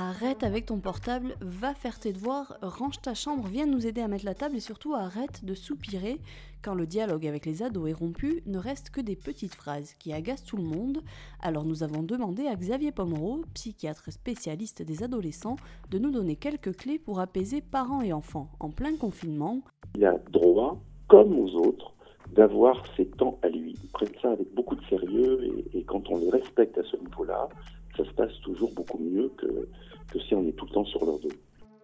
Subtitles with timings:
[0.00, 4.06] Arrête avec ton portable, va faire tes devoirs, range ta chambre, viens nous aider à
[4.06, 6.20] mettre la table et surtout arrête de soupirer
[6.62, 10.12] quand le dialogue avec les ados est rompu, ne reste que des petites phrases qui
[10.12, 11.02] agacent tout le monde.
[11.42, 15.56] Alors nous avons demandé à Xavier Pomereau, psychiatre spécialiste des adolescents,
[15.90, 19.62] de nous donner quelques clés pour apaiser parents et enfants en plein confinement.
[19.96, 21.92] Il a droit, comme aux autres,
[22.36, 23.74] d'avoir ses temps à lui.
[23.82, 27.48] Ils prennent ça avec beaucoup de sérieux et, quand on les respecte à ce niveau-là,
[27.98, 29.68] ça se passe toujours beaucoup mieux que,
[30.12, 31.32] que si on est tout le temps sur leur dos.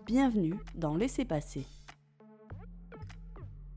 [0.06, 1.66] Bienvenue dans Laissez passer.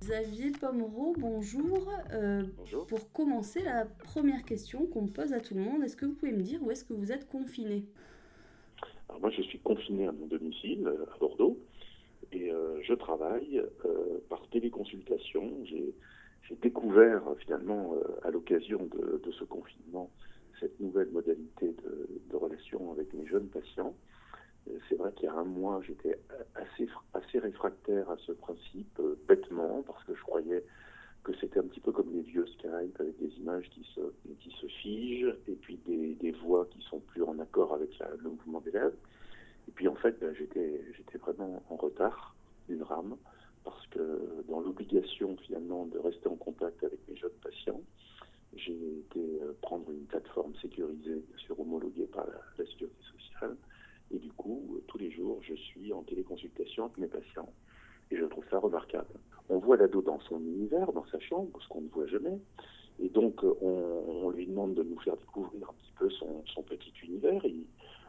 [0.02, 1.92] Xavier Pomereau, bonjour.
[2.14, 2.86] Euh, bonjour.
[2.86, 6.32] Pour commencer, la première question qu'on pose à tout le monde, est-ce que vous pouvez
[6.32, 7.86] me dire où est-ce que vous êtes confiné?
[9.10, 11.58] Alors moi, je suis confiné à mon domicile, euh, à Bordeaux,
[12.32, 13.62] et euh, je travaille
[14.30, 15.52] par téléconsultation.
[15.66, 15.94] J'ai
[16.62, 17.94] découvert finalement
[18.24, 20.10] à l'occasion de, de, ce confinement
[20.60, 21.76] cette nouvelle modalité
[22.30, 23.96] de, relation avec mes jeunes patients.
[24.90, 26.20] C'est vrai qu'il y a un mois, j'étais
[26.56, 30.64] assez, réfractaire à ce principe, euh, bêtement, parce que je croyais
[31.24, 35.36] que c'était un petit peu comme les vieux Skype, avec des images qui se, figent,
[35.48, 38.98] et puis des, voix qui sont plus en accord avec le mouvement des lèvres.
[39.68, 42.36] Et puis en fait, ben, j'étais, j'étais vraiment en retard
[42.68, 43.16] d'une rame,
[43.64, 47.82] parce que dans l'obligation finalement de rester en contact avec mes jeunes patients,
[48.56, 53.56] j'ai été euh, prendre une plateforme sécurisée, bien sûr homologuée par la, sécurité sociale,
[54.12, 57.50] et du coup, euh, tous les jours, je suis en téléconsultation avec mes patients.
[58.10, 59.20] Et je trouve ça remarquable.
[59.50, 62.40] On voit l'ado dans son univers, dans sa chambre, ce qu'on ne voit jamais.
[63.00, 66.94] Et donc, euh, on, lui demande de nous faire découvrir un petit peu son, petit
[67.04, 67.42] univers.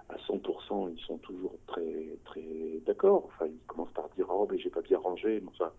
[0.09, 3.25] À 100%, ils sont toujours très, très d'accord.
[3.27, 5.41] Enfin, ils commencent par dire Oh, mais j'ai pas bien rangé.
[5.41, 5.73] Mais enfin,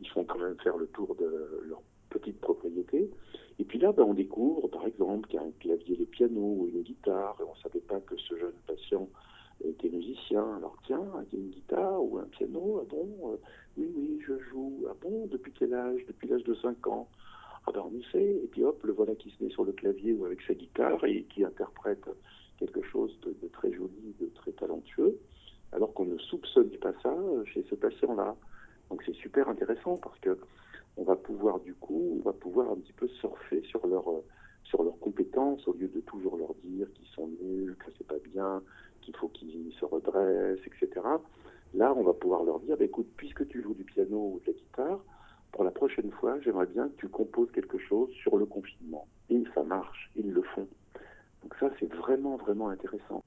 [0.00, 1.82] ils font quand même faire le tour de leur
[2.18, 3.10] petite propriété.
[3.58, 6.40] Et puis là, ben, on découvre, par exemple, qu'il y a un clavier de piano
[6.40, 7.36] ou une guitare.
[7.40, 9.08] Et on ne savait pas que ce jeune patient
[9.64, 10.56] était musicien.
[10.56, 11.02] Alors tiens,
[11.32, 13.36] il y a une guitare ou un piano, ah bon, euh,
[13.76, 14.86] oui, oui, je joue.
[14.88, 16.04] Ah bon, depuis quel âge?
[16.06, 17.08] Depuis l'âge de 5 ans.
[17.66, 18.40] Ah ben on y sait.
[18.44, 21.04] Et puis hop, le voilà qui se met sur le clavier ou avec sa guitare
[21.04, 22.08] et qui interprète
[22.58, 25.18] quelque chose de, très joli, de très talentueux,
[25.72, 28.36] alors qu'on ne soupçonnait pas ça chez ce patient-là.
[28.90, 30.38] Donc c'est super intéressant parce que
[31.28, 34.04] pouvoir du coup, on va pouvoir un petit peu surfer sur leur
[34.64, 38.18] sur leurs compétences au lieu de toujours leur dire qu'ils sont nuls, que c'est pas
[38.32, 38.62] bien,
[39.02, 40.88] qu'il faut qu'ils se redressent, etc.
[41.74, 44.52] Là, on va pouvoir leur dire, bah, écoute, puisque tu joues du piano ou de
[44.52, 45.00] la guitare,
[45.52, 49.06] pour la prochaine fois, j'aimerais bien que tu composes quelque chose sur le confinement.
[49.30, 50.68] Et ça marche, ils le font.
[51.42, 53.22] Donc ça, c'est vraiment, vraiment intéressant.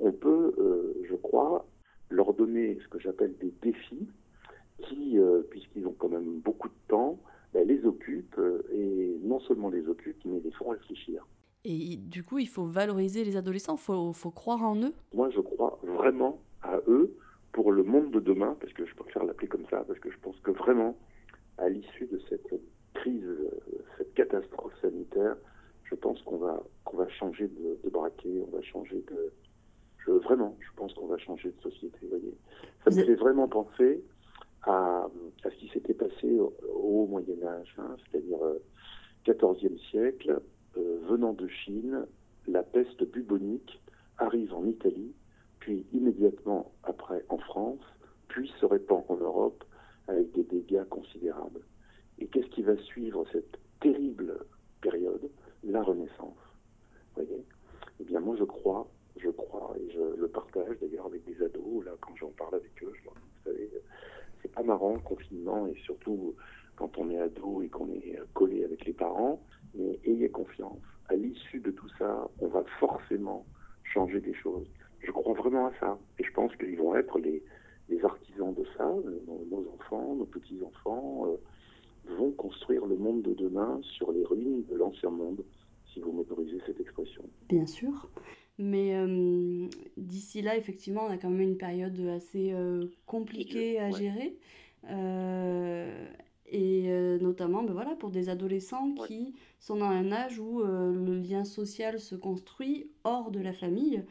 [0.00, 1.66] On peut, euh, je crois,
[2.10, 4.08] leur donner ce que j'appelle des défis
[4.82, 7.18] qui, euh, puisqu'ils ont quand même beaucoup de temps,
[7.52, 11.26] ben, les occupent, euh, et non seulement les occupent, mais les font réfléchir.
[11.64, 14.92] Et du coup, il faut valoriser les adolescents, il faut, faut, croire en eux?
[15.14, 17.14] Moi, je crois vraiment à eux
[17.52, 20.18] pour le monde de demain, parce que je préfère l'appeler comme ça, parce que je
[20.18, 20.96] pense que vraiment,
[21.58, 22.52] à l'issue de cette
[22.94, 23.28] crise,
[23.98, 25.36] cette catastrophe sanitaire,
[25.84, 29.32] je pense qu'on va, qu'on va changer de, de, braquet, on va changer de...
[29.98, 32.34] Je, vraiment, je pense qu'on va changer de société, vous voyez.
[32.84, 34.02] Ça me fait vraiment penser
[34.64, 35.08] à,
[35.42, 38.62] ce qui s'était passé au, au Moyen Âge, hein, c'est-à-dire euh,
[39.26, 40.40] 14e siècle,
[40.76, 42.06] euh, venant de Chine,
[42.46, 43.80] la peste bubonique
[44.18, 45.12] arrive en Italie,
[45.60, 47.80] puis immédiatement après en France,
[48.28, 49.64] puis se répand en Europe
[50.08, 51.60] avec des dégâts considérables.
[52.18, 54.44] Et qu'est-ce qui va suivre cette terrible
[54.80, 55.30] période?
[55.64, 56.38] La Renaissance.
[57.14, 57.44] Vous voyez?
[58.00, 61.84] Eh bien, moi, je crois, je crois, et je le partage d'ailleurs avec des ados,
[61.84, 63.14] là, quand j'en parle avec eux, je leur
[64.54, 66.34] pas marrant le confinement, et surtout
[66.76, 69.42] quand on est ado et qu'on est collé avec les parents,
[69.74, 70.78] mais ayez confiance.
[71.08, 73.44] À l'issue de tout ça, on va forcément
[73.84, 74.66] changer des choses.
[75.00, 75.98] Je crois vraiment à ça.
[76.18, 77.42] Et je pense qu'ils vont être les,
[78.02, 78.86] artisans de ça.
[78.86, 81.36] Nos, nos enfants, nos petits-enfants euh,
[82.16, 85.44] vont construire le monde de demain sur les ruines de l'ancien monde,
[85.92, 87.22] si vous m'autorisez cette expression.
[87.48, 88.08] Bien sûr.
[88.58, 89.66] Mais euh,
[89.96, 94.36] d'ici là, effectivement, on a quand même une période assez euh, compliquée à gérer.
[94.90, 96.06] Euh,
[96.54, 96.82] et
[97.22, 99.06] notamment ben voilà, pour des adolescents ouais.
[99.06, 104.04] qui sont dans un âge où le lien social se construit hors de la famille.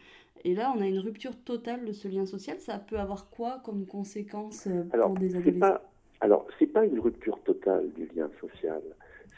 [0.44, 2.60] Et là, on a une rupture totale de ce lien social.
[2.60, 5.60] Ça peut avoir quoi comme conséquence alors, pour des adolescents?
[5.60, 8.82] pas, Alors, ce n'est pas une rupture totale du lien social.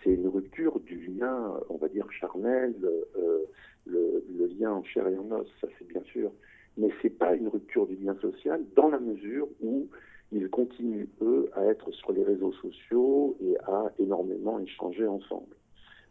[0.03, 3.43] C'est une rupture du lien, on va dire, charnel, euh,
[3.85, 4.23] le,
[4.59, 6.31] lien en chair et en os, ça c'est bien sûr.
[6.77, 9.87] Mais ce n'est pas une rupture du lien social dans la mesure où
[10.31, 15.55] ils continuent, eux, à être sur les réseaux sociaux et à énormément échanger ensemble.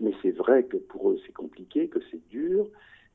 [0.01, 2.69] Mais c'est vrai que pour eux, c'est compliqué, que c'est dur,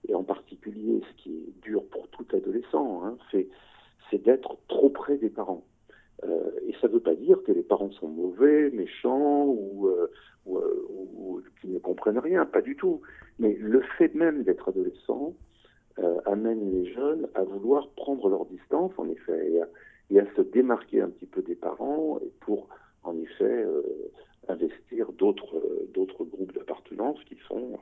[0.08, 3.48] et en particulier, ce qui est dur pour tout adolescent, hein, c'est
[6.24, 10.12] euh, et ça ne veut pas dire que les parents sont mauvais, méchants euh,
[10.48, 13.02] euh, ou, ou, qu'ils ne comprennent rien, pas du tout.
[13.40, 15.34] Mais le fait même d'être adolescent
[16.26, 19.52] amène les jeunes à vouloir prendre leur distance, en effet,
[20.12, 22.68] et à, se démarquer un petit peu des parents pour,
[23.04, 23.66] en effet,
[24.48, 25.60] investir d'autres
[25.96, 27.80] d'autres groupes d'appartenance qui sont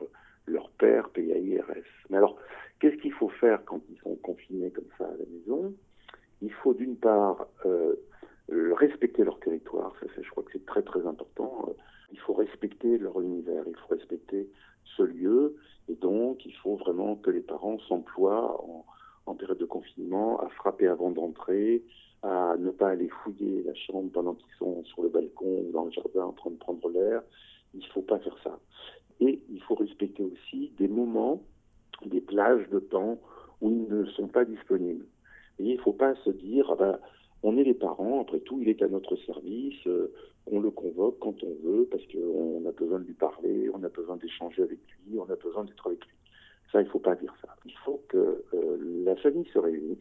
[0.48, 1.84] leur père, PAIRS.
[2.10, 2.38] Mais alors,
[2.80, 5.74] qu'est-ce qu'il faut faire quand ils sont confinés comme ça à la maison?
[6.42, 7.96] Il faut d'une part euh,
[8.50, 11.70] respecter leur territoire, ça, je crois que c'est très très important.
[12.12, 14.50] Il faut respecter leur univers, il faut respecter
[14.96, 15.56] ce lieu,
[15.90, 18.86] et donc il faut vraiment que les parents s'emploient en,
[19.26, 21.84] en période de confinement à frapper avant d'entrer,
[22.22, 25.86] à ne pas aller fouiller la chambre pendant qu'ils sont sur le balcon ou dans
[25.86, 27.22] le jardin en train de prendre l'air.
[27.74, 28.60] Il ne faut pas faire ça.
[29.20, 31.42] Et il faut respecter aussi des moments,
[32.06, 33.20] des plages de temps
[33.62, 35.06] où ils ne sont pas disponibles.
[35.60, 37.00] Et il ne faut pas se dire, ah ben,
[37.44, 40.12] on est les parents, après tout, il est à notre service, euh,
[40.48, 43.90] on le convoque quand on veut, parce qu'on a besoin de lui parler, on a
[43.90, 46.16] besoin d'échanger avec lui, on a besoin d'être avec lui.
[46.72, 47.56] Ça, il ne faut pas dire ça.
[47.66, 49.98] Il faut que euh, la famille se réunisse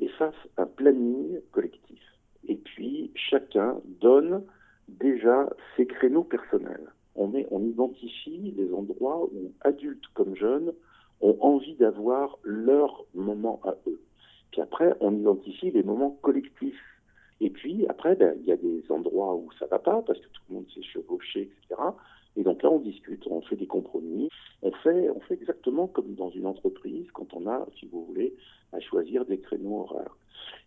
[0.00, 2.00] et fasse un planning collectif.
[2.48, 4.44] Et puis, chacun donne
[4.88, 10.72] déjà ses créneaux personnels on, on identifie les endroits où adultes comme jeunes
[11.20, 14.00] ont envie d'avoir leur moment à eux.
[14.56, 16.80] Puis après, on identifie les moments collectifs.
[17.42, 20.28] Et puis après, ben, il y a des endroits où ça va pas parce que
[20.28, 21.78] tout le monde s'est chevauché, etc.
[22.36, 24.30] Et donc là, on discute, on fait des compromis.
[24.62, 28.34] On fait, on fait exactement comme dans une entreprise quand on a, si vous voulez,
[28.72, 30.16] à choisir des créneaux horaires.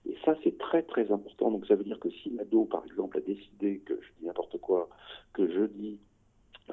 [0.08, 1.50] Et ça, c'est très très important.
[1.50, 4.60] Donc ça veut dire que si l'ado, par exemple, a décidé que, je dis n'importe
[4.60, 4.88] quoi,
[5.34, 5.98] que jeudi,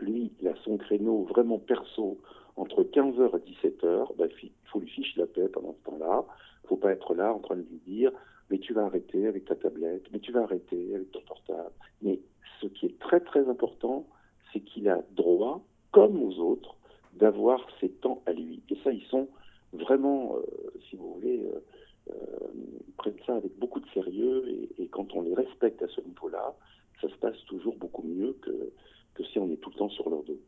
[0.02, 2.18] lui, il a son créneau vraiment perso
[2.56, 6.24] entre 15h et 17h, bah, il faut lui ficher la paix pendant ce temps-là.
[6.64, 8.12] Il faut pas être là en train de lui dire
[8.50, 11.72] mais tu vas arrêter avec ta tablette, mais tu vas arrêter avec ton portable.
[12.02, 12.20] Mais
[12.60, 14.06] ce qui est très très important,
[14.52, 16.76] c'est qu'il a droit, comme aux autres,
[17.14, 18.62] d'avoir ses temps à lui.
[18.70, 19.28] Et ça, ils sont
[19.72, 20.42] vraiment, euh,
[20.88, 21.60] si vous voulez, euh,
[22.10, 22.48] euh,
[22.98, 24.44] prennent ça avec beaucoup de sérieux.
[24.48, 26.54] Et, et, quand on les respecte à ce niveau-là,
[27.00, 28.72] ça se passe toujours beaucoup mieux que,
[29.14, 30.38] que si on est tout le temps sur leur dos.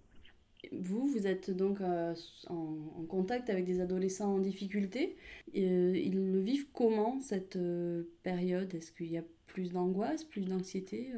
[0.72, 2.14] Vous, vous êtes donc euh,
[2.48, 5.16] en, contact avec des adolescents en difficulté.
[5.56, 8.74] Euh, ils le vivent comment cette euh, période?
[8.74, 11.12] Est-ce qu'il y a plus d'angoisse, plus d'anxiété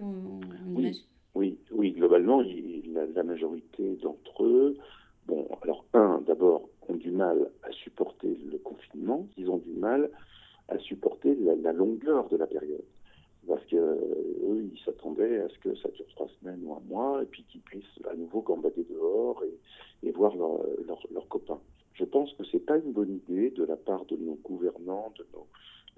[0.66, 1.04] oui.
[1.34, 1.58] oui.
[1.72, 4.76] oui, globalement, la, la majorité d'entre eux,
[5.26, 10.10] bon, alors un, d'abord, ont du mal à supporter le confinement, ils ont du mal
[10.68, 12.84] à supporter la longueur de la période
[13.46, 17.22] parce que eux, ils s'attendaient à ce que ça dure trois semaines ou un mois,
[17.22, 19.42] et puis qu'ils puissent à nouveau gambader dehors
[20.02, 21.60] et, voir leurs copains.
[21.94, 25.26] Je pense que c'est pas une bonne idée de la part de nos gouvernants, de
[25.32, 25.46] nos,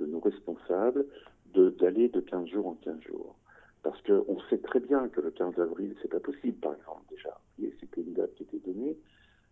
[0.07, 1.07] de responsables,
[1.55, 3.37] d'aller de, 15 jours en 15 jours.
[3.83, 7.41] Parce qu'on sait très bien que le 15 avril, c'est pas possible, par exemple, déjà.
[7.81, 8.97] C'était une date qui était donnée.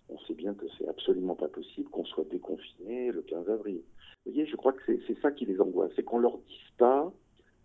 [0.08, 3.82] On sait bien que c'est absolument pas possible qu'on soit déconfiné le 15 avril.
[4.24, 5.92] Vous voyez, je crois que c'est ça qui les angoisse.
[5.96, 7.12] C'est qu'on leur dise pas,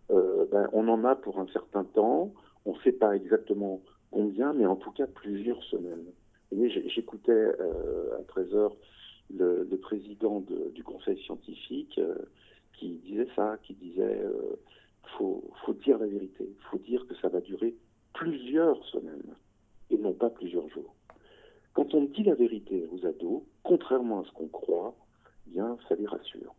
[0.08, 2.32] ben, on en a pour un certain temps.
[2.64, 3.80] On ne sait pas exactement
[4.10, 6.06] combien, mais en tout cas plusieurs semaines.
[6.52, 8.72] J'écoutais euh, à 13h
[9.34, 10.42] le, président
[10.74, 12.14] du conseil scientifique euh,
[12.74, 14.56] qui disait ça, qui disait euh,
[15.16, 17.74] faut, faut dire la vérité, faut dire que ça va durer
[18.14, 19.34] plusieurs semaines
[19.90, 20.94] et non pas plusieurs jours.
[21.74, 24.94] Quand on dit la vérité aux ados, contrairement à ce qu'on croit,
[25.46, 26.54] bien ça les rassure.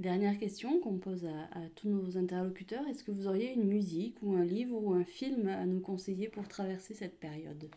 [0.00, 4.34] Dernière question qu'on pose à, tous nos interlocuteurs, est-ce que vous auriez une musique ou
[4.34, 7.70] un livre ou un film à nous conseiller pour traverser cette période?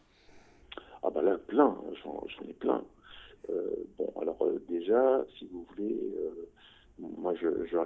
[1.04, 2.84] Ah ben là, plein, j'en ai plein.
[3.52, 3.70] Euh,
[4.00, 6.50] bon, alors euh, déjà, si vous voulez, euh,
[6.98, 7.36] moi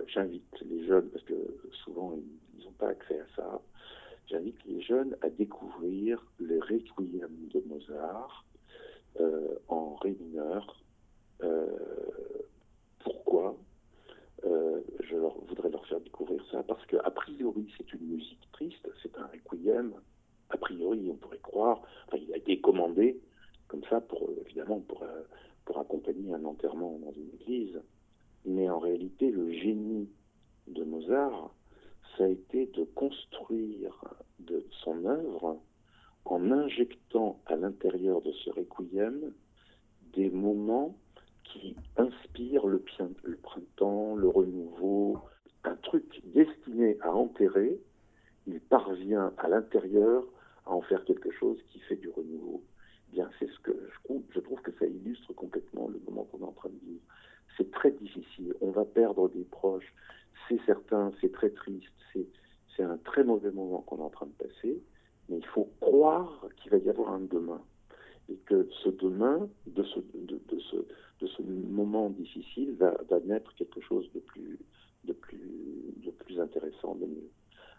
[0.07, 1.33] j'invite les jeunes, parce que
[1.83, 2.17] souvent
[2.57, 3.61] ils n'ont pas accès à ça,
[4.29, 8.45] j'invite les jeunes à découvrir le Requiem de Mozart
[9.67, 10.81] en ré mineur.
[14.81, 18.87] Euh, je voudrais leur faire découvrir ça parce que a priori c'est une musique triste,
[19.01, 19.93] c'est un requiem.
[20.49, 23.19] A priori, on pourrait croire, enfin, il a été commandé
[23.67, 25.21] comme ça pour euh, évidemment pour euh,
[25.65, 27.81] pour accompagner un enterrement dans une église.
[28.45, 30.09] Mais en réalité, le génie
[30.67, 31.53] de Mozart,
[32.17, 34.03] ça a été de construire
[34.39, 35.59] de son œuvre
[36.25, 39.31] en injectant à l'intérieur de ce requiem
[40.13, 40.97] des moments
[41.43, 42.79] qui inspire le,
[43.41, 45.19] printemps, le renouveau,
[45.63, 47.79] un truc destiné à enterrer,
[48.47, 50.23] il parvient à l'intérieur
[50.65, 52.63] à en faire quelque chose qui fait du renouveau.
[53.11, 56.53] Bien, c'est ce que je trouve, que ça illustre complètement le moment qu'on est en
[56.53, 57.01] train de vivre.
[57.57, 58.53] C'est très difficile.
[58.61, 59.93] On va perdre des proches.
[60.47, 61.91] C'est certain, c'est très triste.
[62.13, 62.27] C'est,
[62.75, 64.81] c'est un très mauvais moment qu'on est en train de passer.
[65.29, 67.61] mais il faut croire qu'il va y avoir un demain.
[68.29, 69.99] Et que ce demain, de, ce,
[71.21, 74.57] de ce moment difficile, va, va, naître quelque chose de plus,
[75.05, 77.29] de plus, de plus intéressant, de mieux.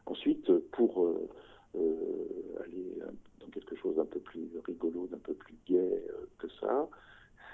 [0.07, 1.29] Ensuite, pour euh,
[1.77, 2.95] euh, aller
[3.41, 6.89] dans quelque chose d'un peu plus rigolo, d'un peu plus gai euh, que ça,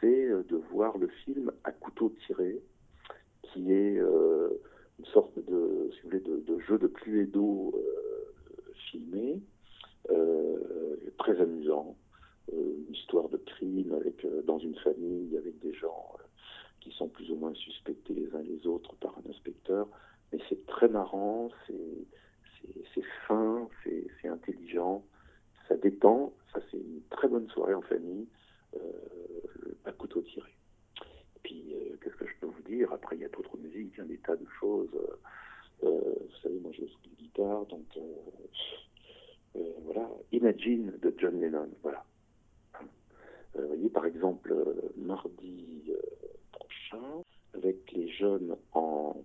[0.00, 2.60] c'est de voir le film à couteau tiré,
[3.42, 7.74] qui est une sorte de, si vous voulez, de, de jeu de pluie d'eau
[8.90, 9.40] filmé,
[11.18, 11.96] très amusant,
[12.52, 16.16] une histoire de crime avec dans une famille avec des gens
[16.80, 19.88] qui sont plus ou moins suspectés les uns les autres par un inspecteur.
[20.32, 25.04] Mais c'est très marrant, c'est fin, c'est intelligent,
[25.68, 28.26] ça détend, ça c'est une très bonne soirée en famille,
[28.74, 28.80] euh,
[29.84, 30.50] à couteau tiré.
[31.42, 32.92] Puis, euh, qu'est-ce que je peux vous dire?
[32.92, 34.90] Après, il y a d'autres musiques, il y a des tas de choses.
[35.84, 37.86] Euh, vous savez, moi je joue de guitare, donc
[39.84, 40.08] voilà.
[40.32, 42.04] Imagine de John Lennon, voilà.
[43.98, 44.54] Par exemple,
[44.96, 45.90] mardi
[46.52, 49.16] prochain, avec les jeunes en,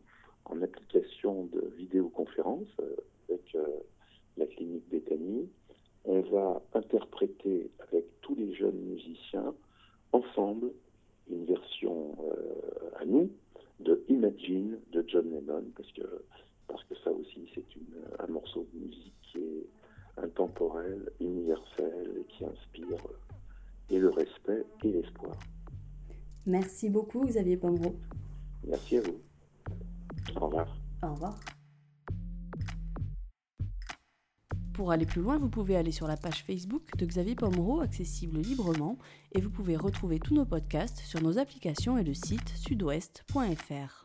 [0.63, 2.69] application de vidéoconférence,
[3.29, 3.67] avec euh,
[4.35, 5.47] la clinique Bethany.
[6.05, 9.53] On va interpréter avec tous les jeunes musiciens
[10.11, 10.71] ensemble
[11.29, 13.29] une version euh, à nous
[13.79, 16.23] de Imagine de John Lennon, parce que,
[16.67, 17.63] parce que ça aussi c'est
[18.17, 19.67] un morceau de musique qui est
[20.17, 22.97] intemporel, universel et qui inspire
[23.89, 25.37] et le respect et l'espoir.
[26.83, 27.95] Merci beaucoup Xavier Pomereau.
[28.67, 29.15] Merci à vous.
[30.35, 30.67] Au revoir.
[31.01, 31.39] Au revoir.
[34.73, 38.41] Pour aller plus loin, vous pouvez aller sur la page Facebook de Xavier Pomereau, accessible
[38.41, 38.97] librement,
[39.31, 44.02] et vous pouvez retrouver tous nos podcasts sur nos applications et le site sudouest.fr.